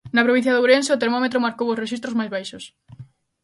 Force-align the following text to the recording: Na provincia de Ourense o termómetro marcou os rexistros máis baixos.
Na 0.15 0.25
provincia 0.27 0.53
de 0.53 0.59
Ourense 0.61 0.95
o 0.95 1.01
termómetro 1.03 1.43
marcou 1.45 1.67
os 1.69 1.79
rexistros 1.83 2.17
máis 2.19 2.33
baixos. 2.35 2.63